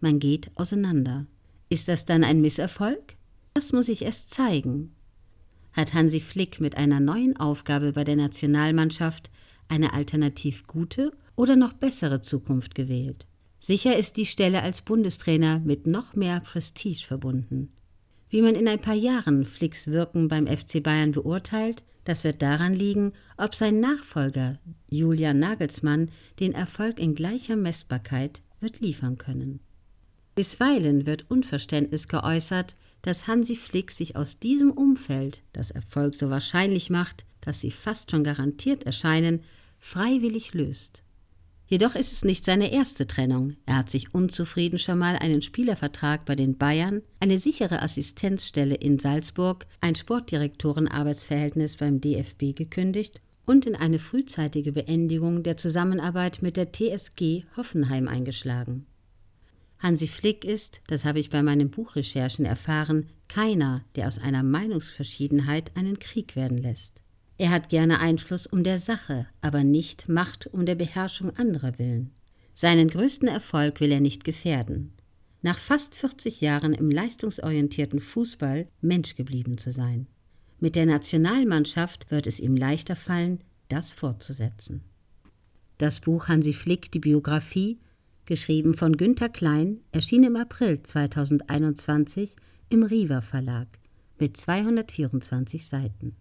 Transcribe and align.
man 0.00 0.18
geht 0.18 0.50
auseinander. 0.56 1.26
Ist 1.68 1.88
das 1.88 2.04
dann 2.04 2.24
ein 2.24 2.40
Misserfolg? 2.40 3.16
Das 3.54 3.72
muss 3.72 3.88
ich 3.88 4.02
erst 4.02 4.30
zeigen. 4.30 4.94
Hat 5.72 5.94
Hansi 5.94 6.20
Flick 6.20 6.60
mit 6.60 6.76
einer 6.76 7.00
neuen 7.00 7.36
Aufgabe 7.36 7.92
bei 7.92 8.04
der 8.04 8.16
Nationalmannschaft 8.16 9.30
eine 9.68 9.92
alternativ 9.92 10.66
gute 10.66 11.12
oder 11.36 11.56
noch 11.56 11.72
bessere 11.72 12.20
Zukunft 12.20 12.74
gewählt? 12.74 13.26
Sicher 13.60 13.96
ist 13.96 14.16
die 14.16 14.26
Stelle 14.26 14.62
als 14.62 14.82
Bundestrainer 14.82 15.60
mit 15.60 15.86
noch 15.86 16.14
mehr 16.14 16.40
Prestige 16.40 17.04
verbunden. 17.06 17.72
Wie 18.30 18.42
man 18.42 18.54
in 18.54 18.66
ein 18.66 18.80
paar 18.80 18.94
Jahren 18.94 19.44
Flicks 19.44 19.86
Wirken 19.86 20.28
beim 20.28 20.46
FC 20.46 20.82
Bayern 20.82 21.12
beurteilt, 21.12 21.84
das 22.04 22.24
wird 22.24 22.42
daran 22.42 22.74
liegen, 22.74 23.12
ob 23.36 23.54
sein 23.54 23.80
Nachfolger 23.80 24.58
Julian 24.88 25.38
Nagelsmann 25.38 26.10
den 26.38 26.52
Erfolg 26.52 26.98
in 26.98 27.14
gleicher 27.14 27.56
Messbarkeit 27.56 28.40
wird 28.60 28.80
liefern 28.80 29.18
können. 29.18 29.60
Bisweilen 30.40 31.04
wird 31.04 31.30
Unverständnis 31.30 32.08
geäußert, 32.08 32.74
dass 33.02 33.26
Hansi 33.26 33.56
Flick 33.56 33.90
sich 33.90 34.16
aus 34.16 34.38
diesem 34.38 34.70
Umfeld, 34.70 35.42
das 35.52 35.70
Erfolg 35.70 36.14
so 36.14 36.30
wahrscheinlich 36.30 36.88
macht, 36.88 37.26
dass 37.42 37.60
sie 37.60 37.70
fast 37.70 38.10
schon 38.10 38.24
garantiert 38.24 38.84
erscheinen, 38.84 39.42
freiwillig 39.78 40.54
löst. 40.54 41.02
Jedoch 41.66 41.94
ist 41.94 42.10
es 42.10 42.24
nicht 42.24 42.46
seine 42.46 42.72
erste 42.72 43.06
Trennung. 43.06 43.56
Er 43.66 43.76
hat 43.76 43.90
sich 43.90 44.14
unzufrieden 44.14 44.78
schon 44.78 44.98
mal 44.98 45.16
einen 45.16 45.42
Spielervertrag 45.42 46.24
bei 46.24 46.36
den 46.36 46.56
Bayern, 46.56 47.02
eine 47.18 47.38
sichere 47.38 47.82
Assistenzstelle 47.82 48.76
in 48.76 48.98
Salzburg, 48.98 49.66
ein 49.82 49.94
Sportdirektorenarbeitsverhältnis 49.94 51.76
beim 51.76 52.00
DFB 52.00 52.54
gekündigt 52.54 53.20
und 53.44 53.66
in 53.66 53.76
eine 53.76 53.98
frühzeitige 53.98 54.72
Beendigung 54.72 55.42
der 55.42 55.58
Zusammenarbeit 55.58 56.40
mit 56.40 56.56
der 56.56 56.72
TSG 56.72 57.44
Hoffenheim 57.58 58.08
eingeschlagen. 58.08 58.86
Hansi 59.80 60.08
Flick 60.08 60.44
ist, 60.44 60.82
das 60.88 61.06
habe 61.06 61.20
ich 61.20 61.30
bei 61.30 61.42
meinen 61.42 61.70
Buchrecherchen 61.70 62.44
erfahren, 62.44 63.08
keiner, 63.28 63.82
der 63.96 64.08
aus 64.08 64.18
einer 64.18 64.42
Meinungsverschiedenheit 64.42 65.74
einen 65.74 65.98
Krieg 65.98 66.36
werden 66.36 66.58
lässt. 66.58 67.00
Er 67.38 67.48
hat 67.48 67.70
gerne 67.70 68.00
Einfluss 68.00 68.46
um 68.46 68.62
der 68.62 68.78
Sache, 68.78 69.26
aber 69.40 69.64
nicht 69.64 70.10
Macht 70.10 70.46
um 70.48 70.66
der 70.66 70.74
Beherrschung 70.74 71.34
anderer 71.36 71.78
willen. 71.78 72.10
Seinen 72.54 72.88
größten 72.88 73.28
Erfolg 73.28 73.80
will 73.80 73.90
er 73.90 74.00
nicht 74.00 74.24
gefährden. 74.24 74.92
Nach 75.40 75.58
fast 75.58 75.94
40 75.94 76.42
Jahren 76.42 76.74
im 76.74 76.90
leistungsorientierten 76.90 78.00
Fußball 78.00 78.68
Mensch 78.82 79.16
geblieben 79.16 79.56
zu 79.56 79.72
sein. 79.72 80.06
Mit 80.58 80.76
der 80.76 80.84
Nationalmannschaft 80.84 82.10
wird 82.10 82.26
es 82.26 82.38
ihm 82.38 82.54
leichter 82.54 82.96
fallen, 82.96 83.42
das 83.70 83.94
fortzusetzen. 83.94 84.82
Das 85.78 86.00
Buch 86.00 86.28
Hansi 86.28 86.52
Flick, 86.52 86.92
die 86.92 86.98
Biografie, 86.98 87.78
geschrieben 88.30 88.74
von 88.74 88.96
Günter 88.96 89.28
Klein, 89.28 89.80
erschien 89.90 90.22
im 90.22 90.36
April 90.36 90.80
2021 90.80 92.36
im 92.68 92.84
Riva 92.84 93.22
Verlag 93.22 93.66
mit 94.20 94.36
224 94.36 95.66
Seiten. 95.66 96.14